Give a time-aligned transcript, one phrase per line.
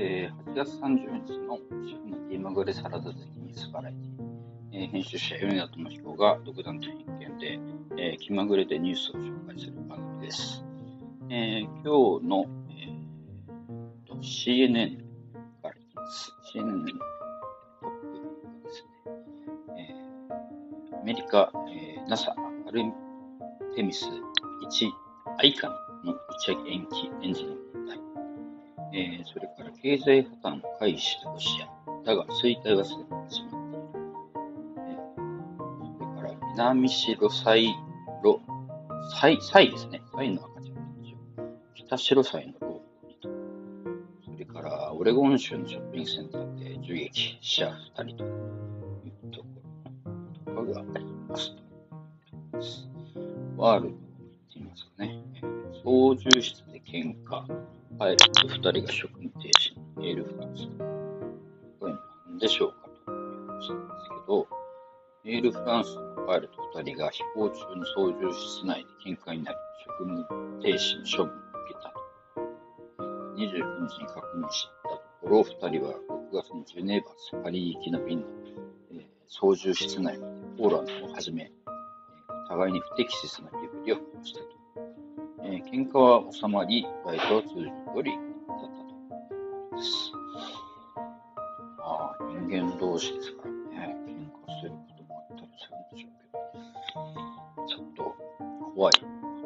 [0.00, 3.96] えー、8月30日の主婦のティーマグレサラダ的に素晴らしい、
[4.70, 7.58] えー、編集者米田智彦が独断と偏見で、
[8.00, 10.64] えー、気まぐれでニュースを紹介する番組です。
[11.30, 14.98] えー、今日の、えー、と CNN
[15.62, 16.32] からいきます。
[16.54, 16.94] CNN のト
[17.88, 17.90] ッ
[18.62, 19.12] プですね。
[19.78, 22.36] えー、アメリカ、えー、NASA
[22.68, 22.84] アル
[23.74, 24.12] テミス1
[25.38, 28.08] アイカンの打ち上げ延期エンジンの問題。
[28.92, 31.68] えー、それから経済破綻回避したロシア。
[32.04, 35.00] だが衰退はすでに始まっている。
[35.98, 37.68] それから南白サイ
[38.24, 38.40] ロ、
[39.20, 39.36] サイ、
[39.70, 40.02] ですね。
[40.12, 40.82] サイの赤ちゃんの
[41.74, 44.32] 北白サイのロー。
[44.32, 48.32] それからオレゴン州のショッピングセンターで銃撃、死者2人という
[49.30, 49.46] とこ
[50.56, 51.54] ろとかがあります。
[53.56, 54.04] ワールドって
[54.54, 55.22] 言いますかね。
[55.84, 57.46] 操縦室で喧嘩。
[57.98, 59.17] パイロット2人が職
[60.08, 60.68] 務停止にメールフランス。
[61.80, 61.94] これ
[62.26, 64.48] 何でしょうかという話なんですけど、
[65.24, 71.98] メールフランスのパイロット2人が飛行中の操縦室内で喧嘩になり、職務停止の処分を受けたと。
[73.36, 75.94] 29日に確認したところ、2人は
[76.32, 78.26] 6月にジュネーバスパリ行きの便の、
[78.92, 80.24] えー、操縦室内で
[80.56, 81.52] ポーランドをはじめ、
[82.48, 84.46] 互いに不適切な身振りをしたと。
[85.44, 88.27] えー、喧嘩は収まり、バイトは通常通り
[91.78, 94.10] まあ、人間同士ですからね、喧
[94.52, 98.16] 嘩することもあったりするんでしょうけど、ちょっと
[98.74, 98.94] 怖い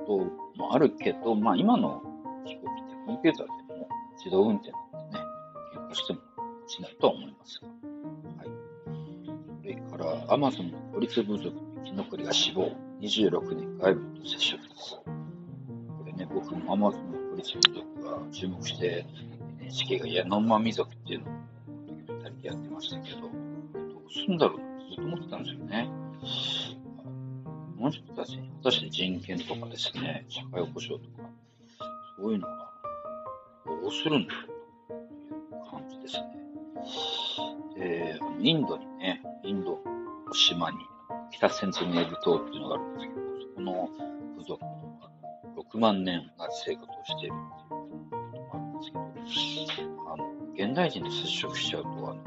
[0.06, 2.02] こともあるけど、まあ今の
[2.44, 5.24] 飛行機ってコンピューターでも自動運転なんでね、
[5.76, 6.20] 喧嘩しても
[6.66, 7.68] しないとは思いますが。
[7.68, 7.74] は
[8.44, 8.48] い。
[9.60, 12.72] それから、アマゾンの孤立部族の生き残りが死亡。
[13.02, 14.94] 26年外部と接触です。
[15.04, 19.04] これね、僕もアマゾンのポリス民族が注目して、
[19.72, 21.32] NHK がヤノマ民族っていうのを
[21.88, 23.30] ドキュメンタリーでやってましたけど、どう
[24.12, 25.88] するんだろうってずっと思ってたんですよね。
[27.78, 31.28] この人たちに果たして人権とかですね、社会保障とか、
[32.18, 32.70] そういうのが
[33.64, 34.46] どうするんだろう
[34.88, 36.20] という感じですね。
[37.76, 40.76] で、インドにね、インドの島に
[41.30, 43.88] 北センチネル島っていうのがあるんですけど、そこの
[44.36, 45.00] 部族の
[45.56, 47.81] 6万年が生活をしているっていう
[50.72, 52.22] 現代人と接触しちゃうと、あの、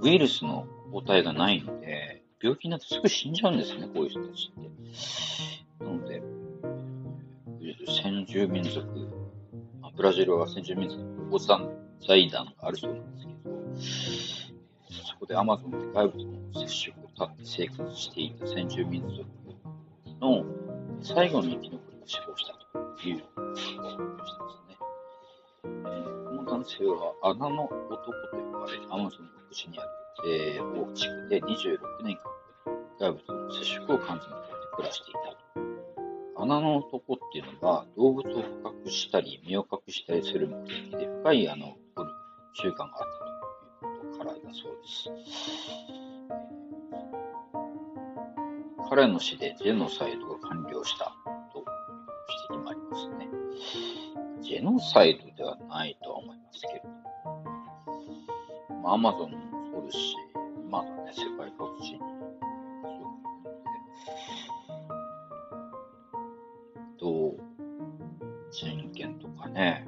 [0.00, 4.62] ウイルスの抗体がないので、病気になってすぐ死んじゃうんですね、こういう人たちっ
[5.80, 5.84] て。
[5.84, 6.22] なので、
[8.00, 8.86] 先住民族、
[9.96, 11.38] ブラジルは先住民族の保護
[12.06, 13.32] 財団があるそうなんですけ
[14.92, 19.24] ど、そこでアマゾンで外部との接触を絶って生活していた先住民族
[20.20, 20.44] の
[21.02, 22.52] 最後の生き残りが死亡した
[23.02, 29.88] というー、この男性は穴の男と呼ばれるアマゾンの奥地にある、
[30.26, 32.22] えー、大地区で26年間
[33.00, 35.38] 外部との接触を完全に取って暮らしていた。
[36.40, 42.10] 穴の男っていうのは動物を捕獲したり身を隠したりする目的で深い穴を掘る
[42.54, 44.18] 習慣があったということ。
[44.18, 45.10] からだそうです。
[48.88, 51.12] 彼の死でジェノサイドが完了した
[54.62, 56.88] のサイドではないとは思いますけれど
[58.74, 59.38] も、まあ、アマゾンも
[59.72, 60.14] そうですし、
[60.70, 62.00] まだね、世界各地に
[67.00, 67.36] どう
[68.50, 69.86] 人権とかね、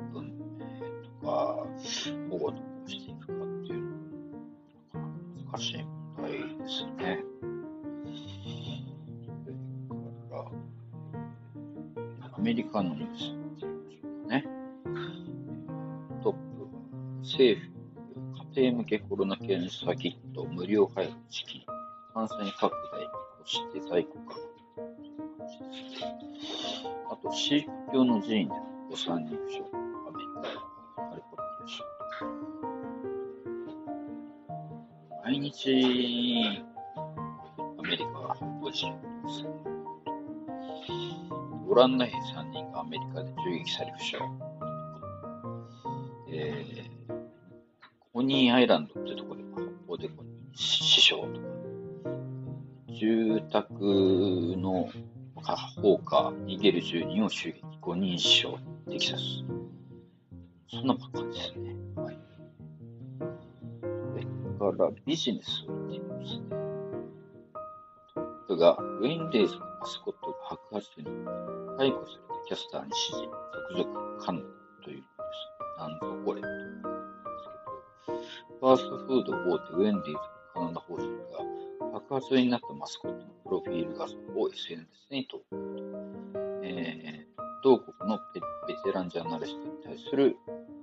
[19.71, 21.65] ロナ検査キット無料配布時期、
[22.13, 23.07] 感染拡大に
[23.43, 24.41] 越して在庫確
[27.11, 29.77] あと、シーク教の寺院での誤算に負傷、ア
[30.11, 31.83] メリカ、カリフォルニア州。
[35.25, 36.65] 毎日、
[37.79, 39.47] アメリカは発砲事件です。
[41.69, 44.17] ご覧の兵3人がアメリカで銃撃され負傷。
[46.33, 47.21] えー、
[48.13, 49.30] コニーアイランドってとこ
[51.11, 52.31] 死傷とか、
[52.89, 53.73] 住宅
[54.57, 54.89] の
[55.83, 58.55] 放火、逃げる住人を襲撃、5人死傷、
[58.89, 59.23] テキサス。
[60.69, 61.75] そんなばっかですね。
[61.97, 62.19] はい。
[64.59, 66.61] それからビジネスを言っていますね。
[68.57, 71.27] がウェイン・レイズのマスコットが白髪に
[71.79, 73.31] 解雇されたキャスターに指示、
[73.73, 74.43] 続々、カン
[74.85, 75.79] というんです。
[75.79, 76.93] なんぞこれというんです
[78.07, 78.19] けど、
[78.61, 85.57] ファーストフード大手ウェンディーズのカナダ法人が爆発になったマスコットのプロフィール画像を SNS に投稿と、
[86.63, 88.19] えー、同国の
[88.69, 90.37] ベテランジャーナリストに対する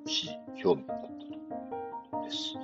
[0.07, 0.33] 支持
[0.65, 1.39] 表明だったという
[2.11, 2.55] ことです。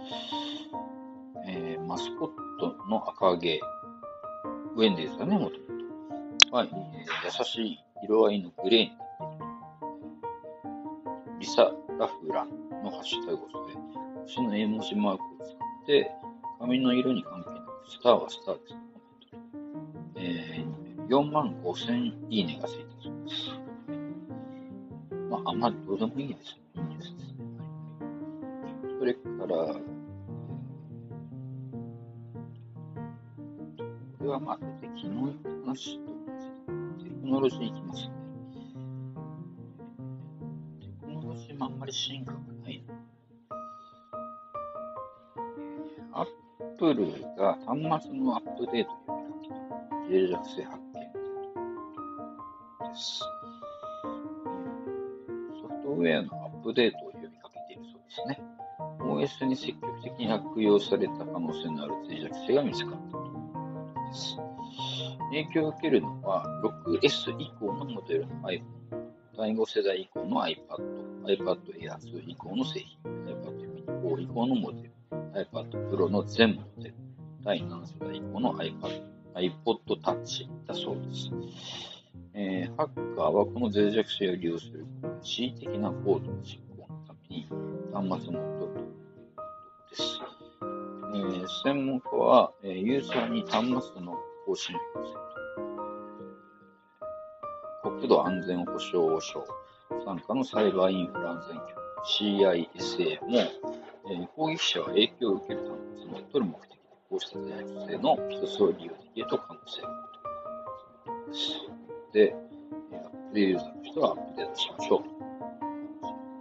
[1.45, 2.29] えー、マスコッ
[2.59, 3.61] トの赤毛、
[4.75, 5.65] ウェンディーズはね、もとも
[6.49, 6.71] とは、えー、
[7.25, 9.39] 優しい色合いのグレーになってい
[11.29, 11.39] る。
[11.41, 12.49] リサ・ラフラン
[12.83, 13.77] のハッシュタグを添え、
[14.23, 16.22] 星の絵文字マークを使って、
[16.63, 18.75] 髪の色に関係なく、スターはスターです
[20.15, 23.49] えー、4万5千いいねがついたそうです。
[25.29, 26.83] まあ、あんまりどうでもいいですよ。
[26.89, 27.17] いいですね。
[28.97, 29.83] それから、こ
[34.21, 36.13] れはまあ、昨日言った話と
[37.03, 38.11] テクノロジーいきますね。
[40.79, 42.52] テクノロジーもあんまり進化が
[46.83, 47.07] プル
[47.37, 51.09] が端末のアップデート呼びかけた脆弱性発見で
[52.93, 53.19] す。
[55.61, 58.43] ソフトウェアのアップデートを呼びかけているそうですね。
[58.99, 63.39] OS に積極的に悪用された可能性のある脆弱性が見つかったというこ
[63.95, 64.37] とです。
[65.29, 66.45] 影響を受けるのは
[66.85, 68.61] 6S 以降のモデルの iPhone、
[69.37, 70.57] 第5世代以降の iPad、
[71.27, 74.91] iPad Air 2以降の製品、iPad mini 4以降のモデル、
[75.33, 76.72] iPad Pro の全モデル、
[77.45, 79.03] 第7世代以降の iPad、
[79.35, 81.29] iPod Touch だそうです。
[82.33, 84.85] えー、ハッカーはこの脆弱性を利用する
[85.21, 87.47] 恣意的なコードの実行のために
[87.93, 89.51] 端末を乗っ取るというこ
[89.83, 90.21] とです。
[90.61, 95.23] えー、専門家は、えー、ユーザーに端末の更新を要請
[97.83, 99.45] 国土安全保障省
[100.05, 103.39] 傘下のサイバーインフラ安全局 CISA も、
[104.09, 105.71] えー、攻撃者は影響を受ける端
[106.07, 106.62] 末を取る目
[107.17, 110.13] 的でこうした脆弱性の一つを利用できると可能性がある
[111.31, 111.73] です。
[112.13, 112.35] で、
[112.93, 115.13] アップユーザーの人はアップデートしましょうという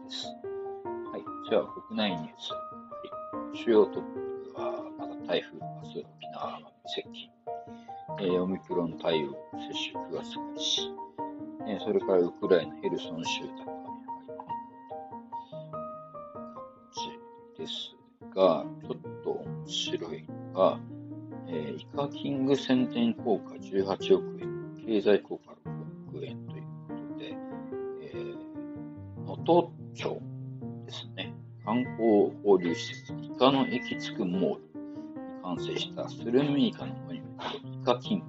[0.04, 0.26] です。
[0.26, 1.24] はい。
[1.48, 2.52] じゃあ、国内ニュース。
[2.52, 2.58] は
[3.54, 7.30] い、主要トップは、まだ台風、明日沖縄接近。
[8.20, 10.92] えー、オミクロン対応接種9月開始。
[11.66, 13.64] えそれからウクライナ、ヘルソン州高み感
[17.56, 17.96] じです
[18.34, 20.21] が、ちょっと面白い
[20.52, 20.78] が、
[21.49, 27.37] えー、イカキング宣伝効果18億円、経済効果6億円ということで、
[28.02, 30.20] えー、登町
[30.87, 31.34] ですね、
[31.64, 38.26] 観光交流施設、イカの駅つくモールに完成したスルメイカのモニュメント、イカキング。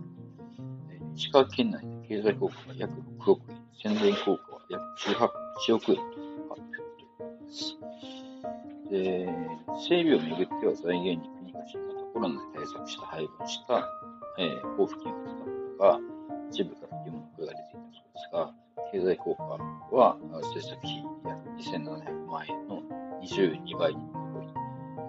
[1.16, 4.84] 石川県内で経済効果が約6億円、宣伝効果は約
[5.70, 6.04] 18億円と
[6.50, 7.78] 発表ということです。
[8.90, 9.30] で、
[9.88, 11.33] 整備をめぐっては財源に
[12.14, 13.90] コロナで対策して配分した、
[14.38, 16.00] えー、交付金を使ったことが
[16.52, 18.54] 一部から疑問が出ていたそうですが、
[18.92, 19.44] 経済効果
[19.96, 22.82] は政策費約2700万円の
[23.22, 24.48] 22倍に上り、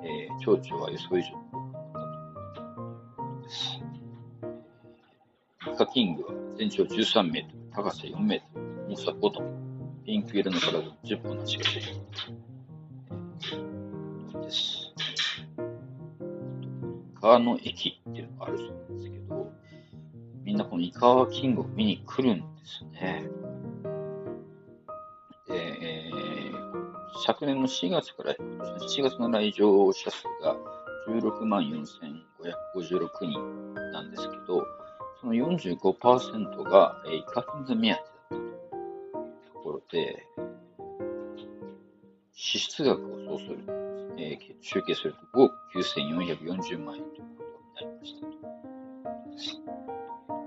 [0.02, 3.80] えー、町長は予想以上の効果だったということです。
[5.73, 12.00] イカキングは全長13メートル、高さ4メートル、重さ5トン、ピンク色の体10本の足がついている。
[14.42, 14.84] です。
[17.25, 19.50] カの駅っていうのがあるそうなんですけど、
[20.45, 23.26] みんなこのイカワキングを見に来るんですね。
[25.49, 26.52] で、えー、
[27.25, 30.54] 昨年の4月から7月の来場者数が
[31.09, 34.62] 16万4556人なんですけど、
[35.23, 38.52] その45%が、えー、イカキング目当てだったという
[39.50, 40.26] ところで、
[42.35, 43.84] 支出額をそうすると、
[44.16, 49.64] えー、集計すると5億9440万円ということになりました。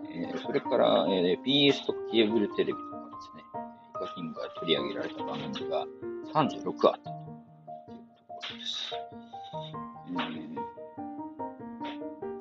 [0.10, 3.44] えー、それから、えー、BS とケーブルテレビとかですね、
[3.90, 5.86] イカキングが取り上げられた番組が
[6.34, 8.94] 36あったというところです。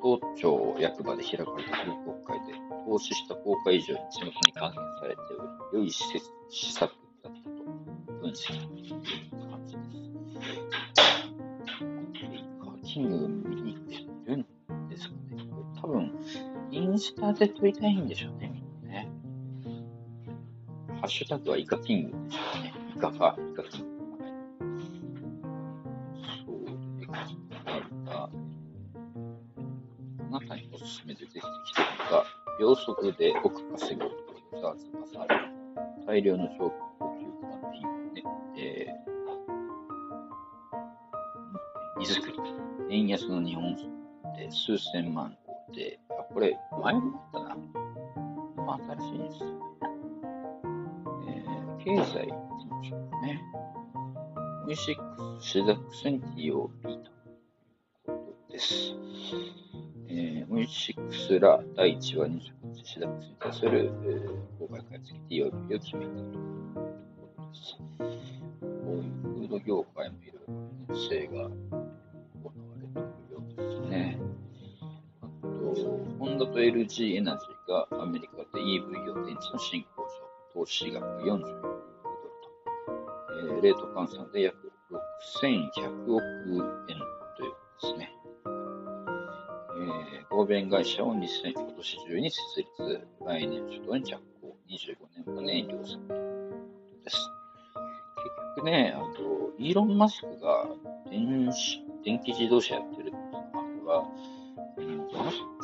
[0.03, 2.55] 東町役場で開かれた報告会で、
[2.87, 5.21] 投資した効果以上に地元に還元されて
[5.73, 6.93] おり、良い施策
[7.25, 7.65] だったと
[8.21, 9.26] 分析
[12.97, 14.47] キング見に来てるん
[14.89, 15.45] ですかね。
[15.83, 16.11] 多分、
[16.71, 19.11] インスタで撮りたいんでしょうね、みんなね。
[21.03, 22.73] ハッシュタグはイカキングですよね。
[22.97, 23.97] イカか、イカキング。
[28.09, 28.31] あ
[30.31, 32.25] なたにおすすめで出てきたのが、
[32.59, 35.39] 秒速で億稼ぐ男がズバされ、
[36.07, 38.23] 大量の証拠呼吸なんていうね、
[38.57, 42.66] えー、荷造り。
[42.91, 43.75] 円安の日本
[44.37, 45.37] で数千万
[45.75, 47.57] で、あ、これ、前もあったな。
[48.65, 49.51] まあ、新しいですね。
[51.27, 53.43] えー、経済行きましょうかね。
[54.69, 57.09] V6 シダックス 20OB という
[58.05, 58.95] ことです。
[60.09, 62.53] えー、V6 ら第1話に
[62.85, 67.77] シダックスに対する、えー、公開開発 TOB を決めたということです。
[68.61, 70.55] こういうフード業界もいろいろ
[70.95, 71.51] 編成が
[76.37, 80.09] ンドと LG エナジーがアメリカで EV 用電池の新工場、
[80.53, 81.55] 投資額40億ドル
[83.51, 86.23] と、えー、レート換算で約6100億
[86.91, 86.99] 円
[87.39, 88.13] ということですね。
[89.79, 97.17] えー、合弁会社を2000今年中に設立、来年初頭に着工、25年間で営業するということです。
[98.17, 100.67] 結局ね、あと、イーロン・マスクが
[101.11, 102.96] 電子電気自動車やってる、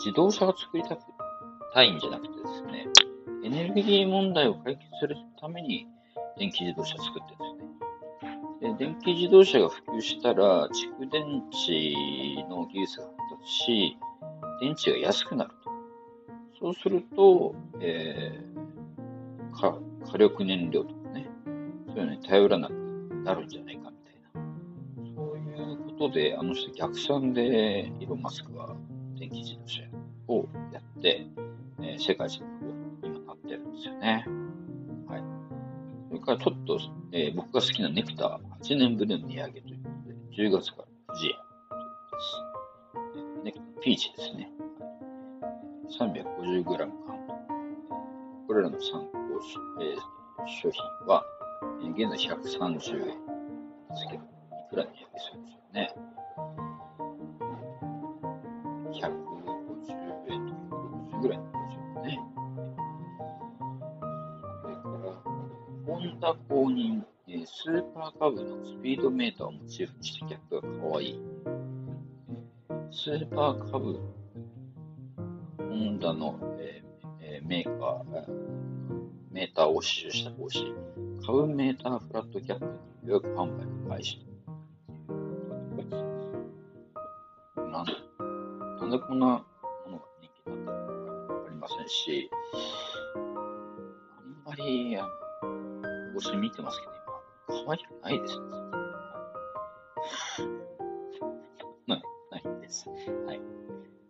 [0.04, 1.02] 自動車を作りたく
[1.73, 2.87] たいんじゃなくてですね、
[3.44, 5.87] エネルギー問題を解決するために
[6.37, 7.64] 電気自動車を作ってるんで
[8.61, 8.76] すね。
[8.76, 13.97] で電気自動車が普及したら、蓄電池の技術が発達し、
[14.61, 15.71] 電池が安くなると。
[16.59, 19.78] そうすると、えー、か
[20.11, 21.28] 火力燃料とかね、
[21.88, 22.73] そういうのに頼らなく
[23.25, 25.14] なるんじゃないかみたいな。
[25.14, 28.76] そういうことで、あの人逆算で、イロン・マスクは
[29.18, 29.88] 電気自動車や
[30.39, 31.27] をやって、
[31.81, 32.53] えー、世界一のに
[33.03, 34.25] 今なってるんですよね。
[35.09, 35.23] はい。
[36.09, 36.79] それからちょっと、
[37.12, 43.45] えー、僕が好きなネクター、8年ぶりの値上げということで、10月から富士屋ということです。
[43.45, 44.53] ネクター、ピーチですね。
[45.99, 46.89] 350g 缶。
[48.47, 49.19] これらの参考、
[49.81, 49.97] えー、
[50.61, 51.25] 商品は、
[51.85, 54.29] え、現在130円ですけど、い
[54.71, 55.95] くら値上げするんでしょうね。
[68.02, 71.21] スーパーカブのスピードメーターをモチーフにしたキャップが可愛い。
[72.90, 74.00] スーパーカブ、
[75.56, 78.04] ホンダの、えーえー、メーカー、
[79.30, 80.75] メーターを使用した帽子、
[81.25, 82.73] 株メーターフラットキャップの
[83.06, 84.26] 予約販売の開始。
[87.56, 87.92] なんで、
[88.80, 89.44] なんでこんなも
[89.88, 90.73] のが人気だったのか。
[91.35, 92.28] わかりませんし、
[93.14, 93.18] あ
[94.21, 94.99] んまり、
[96.14, 96.91] 帽子見てますけど、
[97.52, 98.47] 可愛くないですね。
[101.87, 102.88] ない、ないです。
[102.88, 103.40] はい。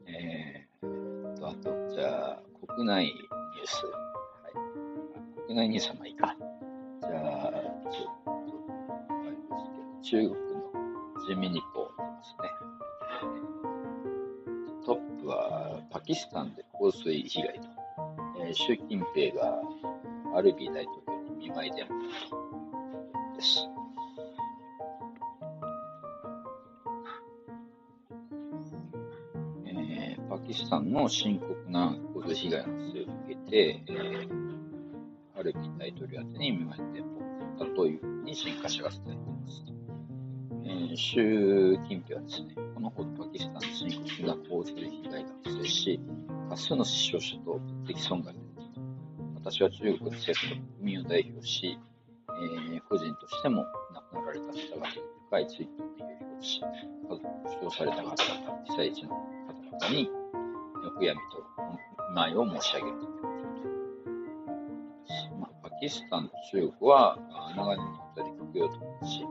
[0.07, 3.85] えー、と、あと、じゃあ、国内ニュース。
[3.87, 3.93] は
[4.49, 4.53] い。
[5.47, 6.37] 国内ニュースはまあいいか。
[7.01, 7.53] じゃあ、
[7.91, 8.31] ちょっと、
[9.11, 10.63] あれですけど、中国の
[11.29, 11.91] 人民日報で
[12.23, 12.49] すね。
[14.87, 17.69] トップはパキスタンで洪水被害と。
[18.45, 19.61] え習近平が
[20.35, 21.91] アルビー大統領に見舞い電話
[23.43, 23.69] です。
[29.67, 39.65] えー、パキスタンの深刻な洪水被害の発生を受けて、えー、アルビー大統領宛てに見舞い電話をったというふうに新華社が伝えています。
[40.65, 46.01] えー、習近平はですね、このほどパキスタンの深刻な洪水被害が発生し、
[46.49, 48.37] 多数の死傷者と物的損害
[49.35, 51.77] 私は中国の政府と国民を代表し、
[52.43, 54.95] えー、個人としても亡くなられた方々に
[55.29, 56.67] 深い追悼の意を表し、家
[57.09, 58.17] 族を負傷された方々、
[58.65, 60.11] 被災地の方々に
[60.85, 61.45] お悔やみと
[62.09, 63.33] お前を申し上げるということ
[65.39, 67.19] まあ、パキスタンと中国は
[67.57, 68.75] 長年にわたり国用と
[69.07, 69.25] し、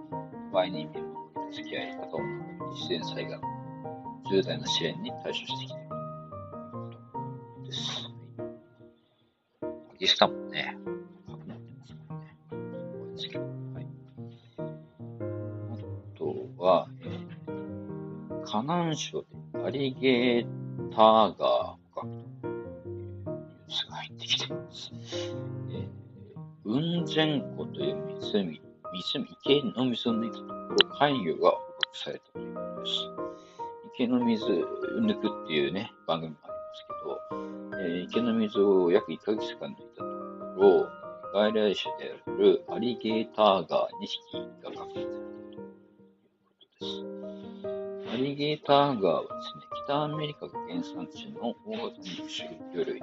[0.52, 0.92] ワイン民も
[1.52, 2.20] 付き合い方を
[2.74, 3.40] 自然災害
[4.32, 5.82] 重大な支援に対処してきている。
[10.02, 10.51] キスタン
[18.62, 22.08] 河南省でアリゲーターガー捕獲
[22.42, 24.92] というニュースが入ってきています。
[24.94, 28.62] えー、雲仙湖という湖、
[28.94, 31.58] 湖、池の水を抜いたところ、海魚が捕
[31.92, 32.94] 獲されたということです。
[33.96, 40.06] 池の水抜くっていうね、番組もありますけど、えー、池の水を約1ヶ月間抜いたと
[40.56, 40.88] ころ、
[41.34, 44.51] 外来種であるアリゲーターガー2匹
[48.22, 53.02] リゲーターガーはですね、北アメリカが原産地の大型肉種魚類。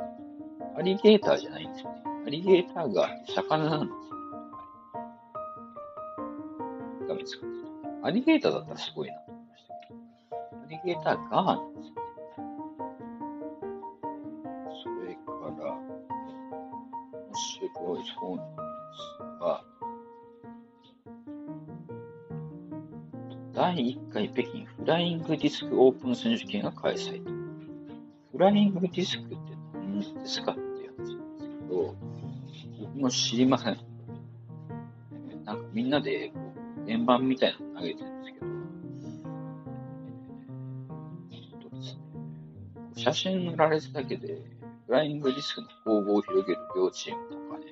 [0.77, 2.03] アリゲーターじゃないんですよね。
[2.27, 4.11] アリゲーターガーって魚なんです
[7.03, 7.47] よ、が見つか。
[8.05, 10.01] アリゲーターだったらすごいなと思いましたけど。
[10.61, 11.99] ナビゲーターがなんですよね。
[14.85, 17.71] それから、面白い
[18.21, 18.68] そう
[24.35, 27.23] 北京フライングディスクオープン選手権が開催。
[28.33, 29.37] フライングディスクって
[29.75, 31.95] 何ですかっていう話なんですけど、
[32.81, 33.79] 僕も知りません。
[35.45, 36.53] なんかみんなでこ
[36.87, 38.47] う円盤みたいなの投げてるんですけど、
[41.33, 42.01] えっとですね、
[42.97, 44.43] 写真塗られただけで、
[44.87, 47.65] フライングディスクの攻防を広げる両チームとかね、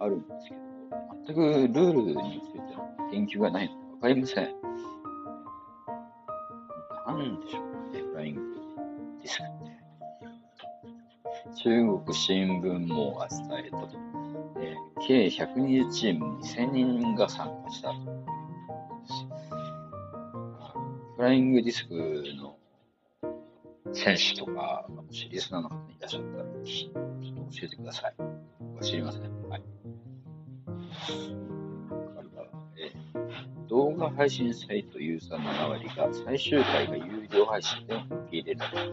[0.00, 0.60] あるんですけど、
[1.26, 4.62] 全くルールについての研究がないのでわかりません。
[7.06, 8.40] なんでしょうね、フライング
[9.22, 9.82] ディスクって。
[11.62, 13.88] 中国新聞網が伝えたと。
[14.60, 17.94] えー、計120チーム2000人が参加したと。
[21.16, 21.94] フライングディスク
[22.36, 22.56] の
[23.92, 28.14] 選手とか、もしリスナーの方いらっしゃったら、ちょっと教えてください。
[28.80, 29.22] 知りません。
[29.48, 29.62] はい。
[33.72, 38.92] 動画配信サイトユーザー7割が最終回が有料配信で受け入れられる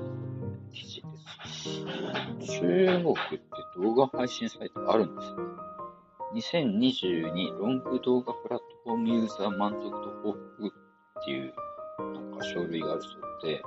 [0.71, 2.61] 記事です。
[2.61, 3.41] 中国って
[3.75, 6.61] 動画配信サイトあるんですね。
[6.71, 11.53] 2022ロング動画プラットフォームユーザー満足度報告っていう
[12.13, 13.61] なんか書類があるそうで、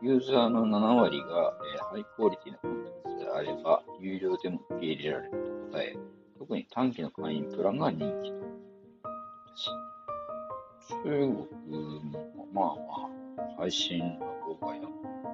[0.00, 5.94] ユーザーの7割が、え、ハイクオリティなコンテンツであれば、有料でも受け入れられると答え、
[6.38, 9.87] 特に短期の会員プランが人気と。
[11.04, 11.46] 中国も
[12.52, 14.18] まあまあ、配信の
[14.60, 14.84] 動画やっ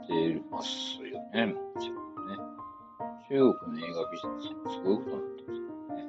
[0.07, 2.37] てますよね、もちろんね。
[3.31, 6.05] 中国の映画ビジネスもすごいことになってますからね。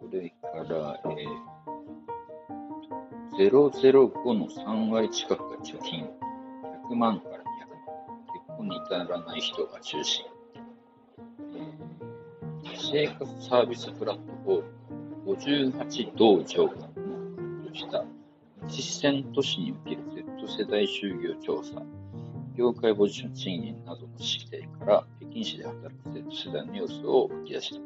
[0.00, 6.08] それから、えー、005の3割近くが貯金、
[6.90, 7.46] 100万から200万。
[8.34, 10.24] 結婚に至らない人が中心。
[11.54, 14.80] えー、生活サービスプラットフォーム
[15.26, 16.89] 58道場が
[17.74, 18.04] した
[18.68, 21.82] 実践都市における Z 世代就業調査、
[22.56, 27.82] 業界ポジション賃金などの指定から北京市で働く Z 世代の様子を浮き出したと。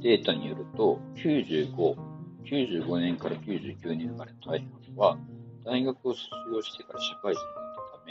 [0.00, 1.96] データによると、95、
[2.44, 5.18] 95年から99年生まれの大半は、
[5.64, 8.04] 大学を卒業してから社会人になったた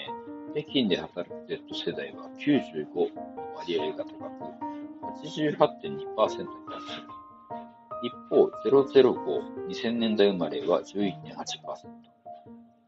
[0.56, 4.46] め、北京で働く Z 世代は95の割合が高く、
[5.24, 6.46] 88.2%に達する。
[8.06, 12.06] 一方、005、2000年代生まれは11.8%。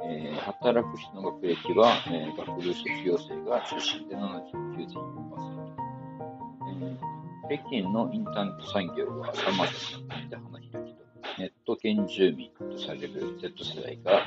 [0.06, 5.78] えー、働く人の学歴は、えー、学部卒業生が中心で79.4%。
[7.50, 11.04] えー、北京のインターネット産業は様々な国で花開きと、
[11.40, 14.22] ネット圏住民とされる Z 世代が、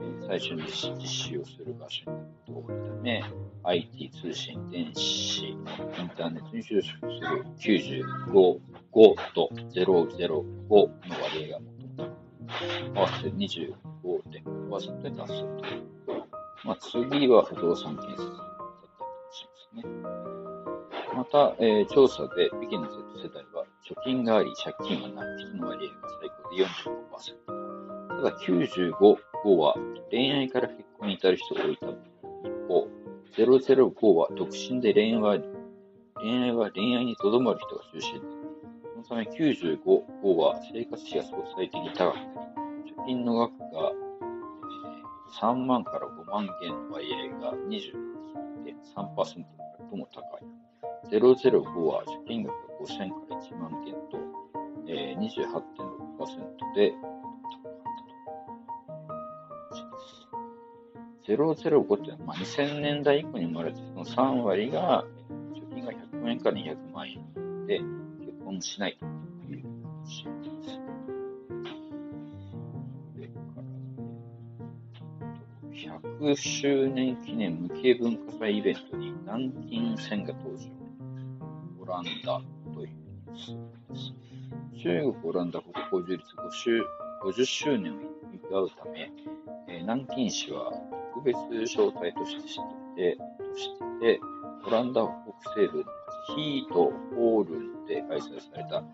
[0.00, 3.24] えー、最初に実施をする場所になることが多いため、
[3.64, 5.64] IT 通信、電子、イン
[6.16, 10.88] ターネットに就職する95 5と005の
[11.22, 11.80] 割合が。
[12.94, 15.80] 合わせて25.5%に達すると。
[16.64, 20.30] まあ、次は不動産建設だったりしますね。
[21.16, 26.64] また、えー、調査で北京の Z 世代は貯金があり借金がない人の割合が最高で
[27.46, 27.60] 45%。
[28.08, 28.92] ただ95、
[29.44, 29.74] 5は
[30.10, 32.88] 恋愛から結婚に至る人が多いため、一方、
[33.36, 35.38] 005は独身で恋愛は
[36.16, 38.26] 恋愛は恋愛にとどまる人が中心で
[39.10, 39.78] のため95
[40.22, 42.22] 号は生活費が相対的に高くな
[42.84, 43.92] り、貯金の額が、
[45.40, 49.44] 3万から5万元の割合が20.3%
[49.90, 50.50] とも高い。
[51.10, 54.18] 005は貯金額が5000から1万元と、
[54.86, 56.94] えー、28.6%で
[61.26, 65.04] 005ってまあ、2000年代以降に生まれたその3割が
[65.54, 67.80] 貯金が100万円から200万円で、
[68.50, 69.06] 婚しないと
[69.52, 69.64] いう
[70.02, 70.80] 話です。
[75.88, 80.64] 100周年記念無形文化祭イベントに南京線が登場。
[81.80, 82.40] オランダ
[82.74, 83.56] というニュース
[83.88, 84.82] です。
[84.82, 86.84] 中国、オランダ国交樹立 5, 周
[87.22, 87.96] 50周年を
[88.50, 89.12] 祝うため、
[89.68, 90.72] えー、南京市は
[91.14, 94.20] 特別招待として知ってとして
[94.66, 95.84] オランダ北西部の
[96.34, 98.84] ヒートホールンで開催された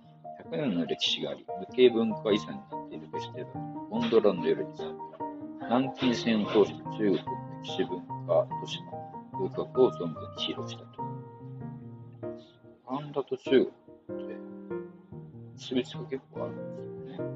[0.49, 5.05] 100年の歴史があり、無形文化遺産になっているフェスティバル、ゴンドラの夜に参加。
[5.65, 7.19] 南京線を通して中国の
[7.63, 8.87] 歴史文化都市の
[9.33, 11.03] 風格を存分に披露したと。
[12.87, 14.37] オランダと中国って
[15.57, 17.27] 結びつが結構あるんですよ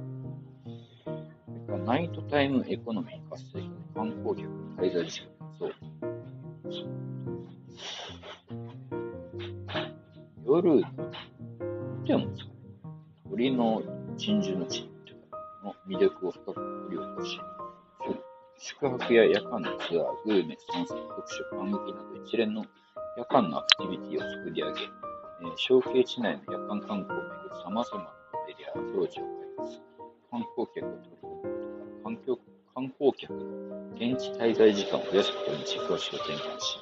[1.76, 1.84] ね。
[1.84, 3.60] ナイトタイムエコノミー活性
[3.94, 5.74] 化観光客滞在時間そう。
[10.46, 10.84] 夜、見
[12.10, 12.44] てもさ、
[13.30, 13.82] 鳥の
[14.18, 14.90] 珍獣の地
[15.62, 17.40] の魅力を深く掘り起こし、
[18.58, 22.66] 宿泊や夜間のツアー、グルメ、散策、読書、観劇など一連の
[23.16, 29.78] 夜間のアクティビティを作り上げ、えー、小径地内の夜間観光をめぐる様々なモデルやアプローチを開発、
[30.32, 32.38] 観光客を取り込むこと環
[32.74, 36.78] 観光客の現地滞在時間を増やすことに軸足を転換し、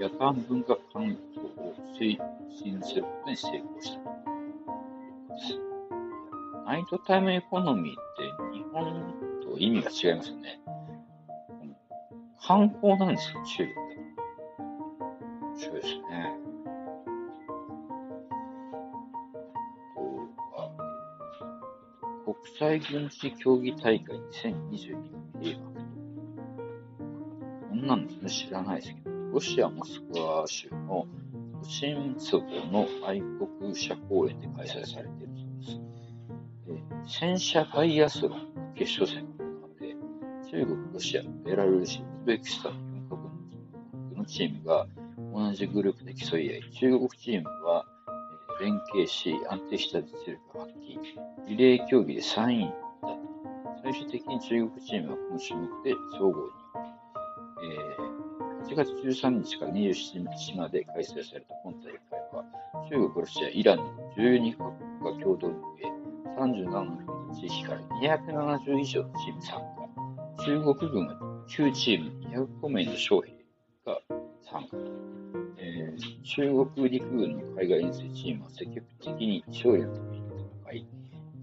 [0.00, 2.16] 夜間文化観光を推
[2.48, 3.99] 進することに成功した。
[6.70, 10.60] ナイトタイムエコノミーって日本と意味が違いますよね。
[12.40, 13.96] 観光なんですよ、中国で。
[15.50, 16.36] 面白いですね。
[22.24, 24.94] 国際軍事競技大会2022
[25.40, 25.80] 閉幕
[27.68, 35.89] こんなんですね、知らないですけど、ロシア・モスクワ州のオシンツボの愛国者公園で開催されているそうです。
[37.06, 39.94] 戦車バイアスロン決勝戦が行われ、
[40.50, 44.86] 中国、ロシア、ベラルーシ、ウズベキスタン4カ国のチームが
[45.32, 47.84] 同じグループで競い合い、中国チームは
[48.60, 50.98] 連携し、安定した実力を発揮。
[51.48, 53.82] リレー競技で3位だった。
[53.82, 56.50] 最終的に中国チームはこの種目で総合に。
[57.62, 62.00] えー、8月13日から27日まで開催された本大会
[62.32, 62.44] は、
[62.90, 64.64] 中国、ロシア、イランの12カ
[65.02, 65.79] 国が共同運営、
[66.40, 67.80] 37の地域から
[68.18, 70.44] 270以上のチーム参加。
[70.44, 71.14] 中国軍は
[71.48, 72.10] 9チーム
[72.62, 73.32] 205名の将兵
[73.84, 74.00] が
[74.50, 74.76] 参加。
[75.58, 80.22] えー、中国陸軍の海外遠征チームは積極的に勝利のために
[80.64, 80.86] 戦い、悲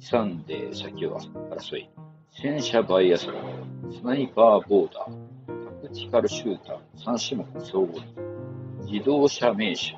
[0.02, 1.90] 惨で先を争い、
[2.32, 8.00] 戦車バイアスロン、スナイパーボーダー、タクティカルシューター、3種目総合
[8.90, 9.96] 自動車名手、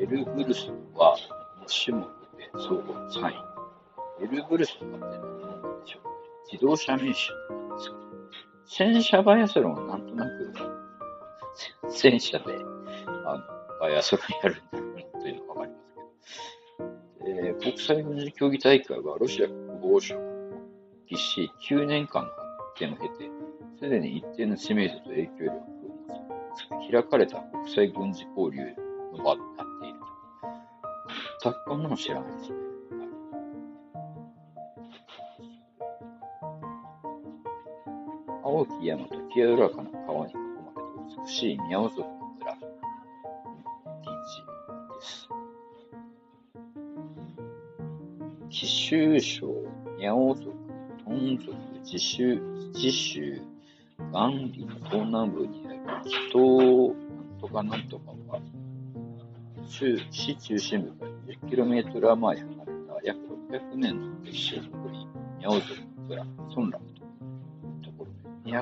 [0.00, 1.16] エルブルスは
[1.66, 3.47] 2種目で総合3位。
[4.20, 7.96] エルブルスとかって何なんでしょう自動車名手なんですか
[8.66, 10.52] 戦車バイアスロンはなんとなく、
[11.88, 12.44] 戦車で、
[13.24, 13.42] あの、
[13.80, 15.94] バイアスロンやるんだろうなというのがわかります
[16.76, 20.22] けど、えー、国際軍事競技大会はロシア国防省が
[21.10, 22.40] 実施9年間の発
[22.78, 23.30] 展を経て、
[23.78, 25.60] すでに一定の知名度と影響力を
[26.80, 28.62] 持ち、開かれた国際軍事交流
[29.16, 29.98] の場になっている
[31.40, 31.50] と。
[31.50, 32.67] たこんなの知らないですね。
[38.58, 42.02] 青き山と清らかな川に囲まれた美しい宮尾族
[48.50, 49.46] 奇襲省、
[49.98, 50.50] ニャオ族、
[51.04, 52.40] トン族、自州、
[52.74, 53.40] 自州、
[54.10, 55.78] 万里の東南部にある
[56.10, 58.40] 北なんとかなんとかは、
[59.68, 61.10] 市中心部から
[61.48, 65.06] 10km 余り離れた約600年の歴史を誇り、
[65.38, 66.77] ニャオ族の村、村落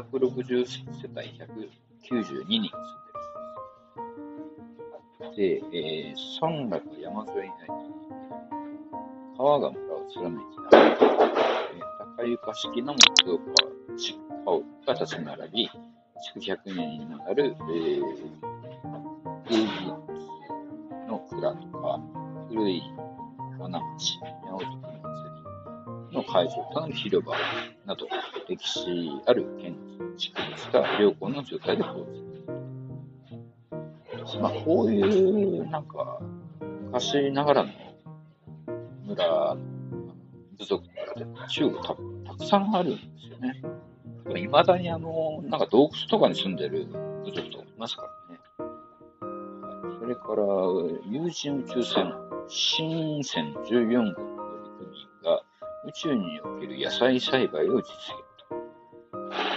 [0.02, 1.38] 260世帯
[2.02, 2.61] 192人住ん
[5.35, 5.61] でる。
[5.62, 7.72] で、えー、村落山沿いにあり、
[9.38, 11.82] 川が村を貫いて、えー、
[12.16, 13.38] 高床式の木造
[14.44, 15.70] 川が立ち並び、
[16.35, 18.02] 築100年になる、えー、
[19.44, 20.06] 風物
[21.09, 22.00] の蔵とか、
[22.48, 22.82] 古い
[23.59, 25.09] 花町、八百徳祭
[26.11, 27.35] りの会場となる広場。
[27.87, 28.07] など、
[28.49, 28.81] 歴史
[29.27, 29.77] ある建
[30.16, 32.27] 築物が良好な状態で構築
[34.40, 36.20] まあ、こういう、なんか、
[36.87, 37.70] 昔ながらの
[39.05, 39.57] 村、
[40.59, 41.96] 部族とかで中国た
[42.33, 43.62] たくさんあるんですよね。
[44.40, 46.87] いまだにあの、なんか洞窟とかに住んでる
[47.25, 48.40] 部族とかいますからね。
[50.01, 50.42] それから、
[51.09, 52.12] 有人宇宙船、
[52.49, 54.26] 新船14号
[55.87, 57.90] 宇宙における野菜栽培を実現
[58.49, 58.57] と。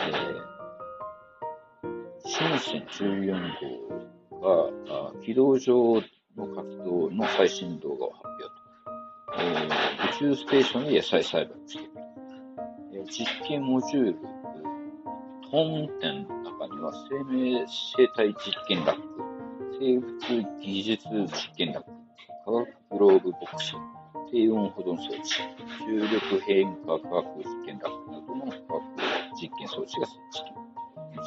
[0.05, 3.33] えー、新船14
[4.39, 5.95] 号が軌道上
[6.37, 8.51] の活動の最新動画を発表と。
[9.39, 11.91] えー、宇宙ステーションで野菜栽培をしている。
[12.93, 14.15] え、実験モジュール、
[15.49, 17.65] トーン店の中には生命
[17.97, 19.01] 生態実験ラック、
[19.79, 21.89] 生物技術実験ラック、
[22.45, 23.73] 化学グローブボックス、
[24.31, 25.41] 低温保存装置、
[25.85, 28.83] 重力変化科学実験ラックなどの科学
[29.41, 30.59] 実験装置が設置。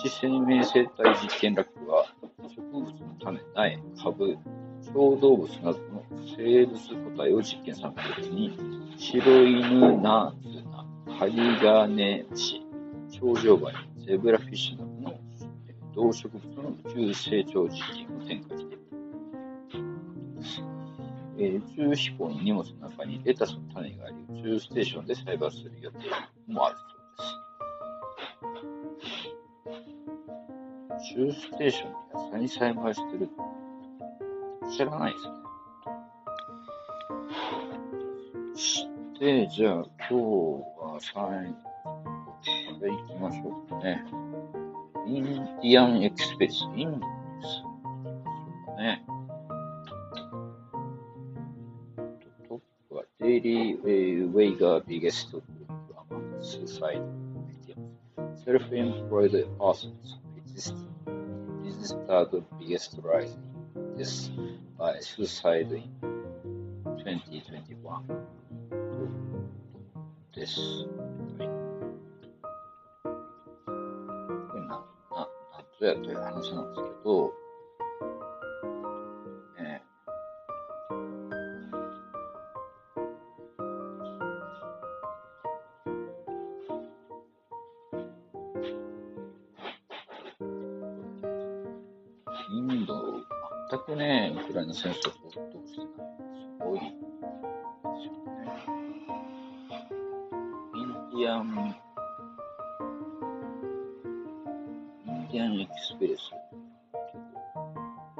[0.05, 2.07] 一生命生態実験ラックは
[2.49, 4.39] 植物の種、苗、株、
[4.95, 6.05] 小動物などの
[6.37, 6.79] 生物
[7.11, 8.59] 個体を実験サンプルに、
[8.97, 12.63] シロイヌナズナ、ハリガネムシ、
[13.11, 13.75] 長状バイ、
[14.07, 15.15] ゼブラフィッシュなどの
[15.95, 18.62] 動植物の宇宙成長実験を展開。
[21.43, 25.99] えー、宇宙飛行の荷物の中にレタスの種があり、宇宙ステーションで栽培する予定
[26.47, 26.99] もあるそう
[31.01, 31.27] です。
[31.27, 33.29] 宇宙ステーションで野菜に栽培してる
[34.71, 35.33] 知らないですね。
[38.55, 38.87] そし
[39.19, 41.27] て、じゃあ今日は最後
[42.73, 44.05] まで行きましょうかね。
[45.09, 47.05] インディアンエクスペース、インドで
[47.43, 47.65] す。
[48.79, 49.05] ね。
[53.43, 53.45] ア
[56.15, 57.83] マンスーサイドメディア。
[58.37, 60.19] Self-employed persons
[61.65, 63.37] registered biggest rise
[63.97, 64.31] this
[64.79, 65.91] by suicide in
[66.85, 67.75] 2021
[70.35, 70.87] です。
[75.51, 76.92] ことやという話なんですけど、
[93.73, 95.89] 全くね、ウクライナ戦争とどうしてない。
[95.89, 98.45] すごいですよね。
[100.77, 100.87] イン
[101.19, 101.75] ディアン
[105.07, 106.21] インディアンエクスプレス、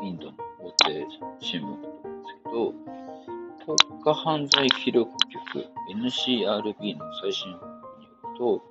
[0.03, 1.07] インドの大手
[1.41, 8.63] 新聞だと思うんですけど、国家犯罪記録局 NCRB の最新報告によると、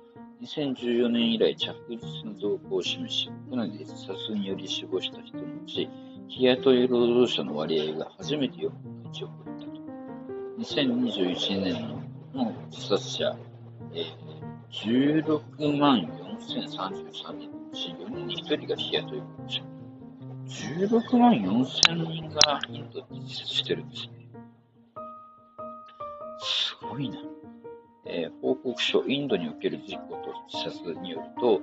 [0.42, 5.88] 2014年以来着実な増加を示し、国内で自殺により死亡した人のうち、
[6.32, 9.82] 日雇い労働者の割合が初めて4分の1を超えたと。
[10.60, 13.36] 2021年の自殺者、
[13.92, 19.62] えー、16万4033人うち4人に1人が日雇い労働者。
[20.46, 24.12] 16万4千人がインドで自殺してるんですね。
[26.40, 27.18] すごいな。
[28.04, 31.60] えー、報告書、インドにおける事故と自殺によると、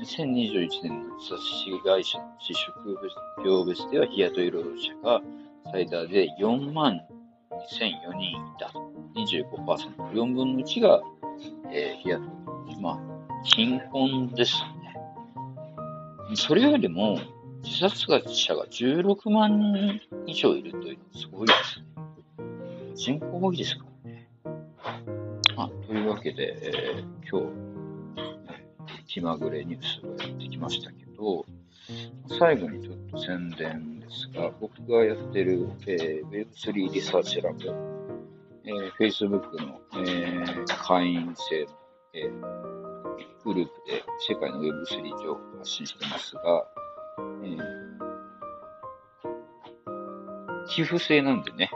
[0.00, 2.72] 2021年の自殺被害者の自粛
[3.44, 5.20] 病別では日雇い労働者が
[5.72, 7.00] 最大で4万
[7.72, 8.72] 2004人いた。
[9.16, 11.02] 25%、4分の1が、
[11.72, 12.80] えー、日雇い。
[12.80, 12.98] まあ、
[13.42, 17.18] 貧困ですねそれよりも、
[17.64, 21.86] 自殺者が16万人以上いるというのはすごいですね。
[22.94, 23.89] 人口多いですか。
[25.90, 31.44] というわけで、えー、今日、気まぐれニュースをやってきましたけど、
[32.38, 37.74] 最後にちょっと宣伝ですが、僕がやってる、えー、Web3 リサーチラブ、
[38.66, 41.70] えー、Facebook の、えー、会員制の、
[42.14, 42.80] えー
[43.42, 46.68] グループで世界の Web3 情報を発信してますが、
[47.42, 51.70] えー、寄付制なんでね、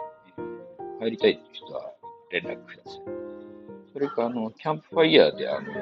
[1.01, 1.91] 入りたいという人は
[2.31, 3.24] 連絡ください。
[3.95, 5.73] それか、あの、キャンプファイヤーで、あの、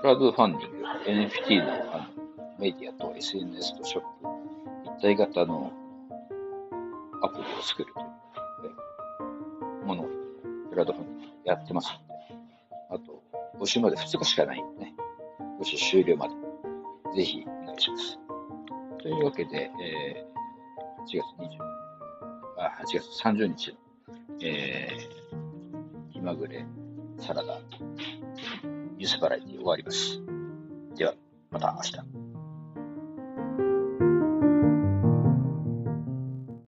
[0.00, 0.86] クラウドファンディング、
[1.26, 2.04] NFT のあの
[2.60, 4.06] メディアと SNS とショップ、
[4.84, 5.72] 一体型の
[7.20, 8.04] アプリを作るとい
[9.82, 10.08] うものを
[10.70, 12.14] クラウドファンディングやってますので、
[12.90, 13.20] あと、
[13.58, 14.94] 募集まで2日しかないんでね、
[15.60, 16.34] 募集終了まで、
[17.16, 18.20] ぜひお願いします。
[19.02, 21.58] というわけで、えー、8月20、
[22.58, 23.76] あ、8月30日の、
[24.42, 25.21] えー、
[26.22, 26.64] 気まぐれ
[27.18, 27.58] サラダ、
[28.96, 30.22] ニュースバラエティ終わります。
[30.96, 31.14] では、
[31.50, 32.11] また明日。